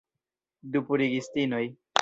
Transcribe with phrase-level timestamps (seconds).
[0.77, 1.65] Du purigistinoj.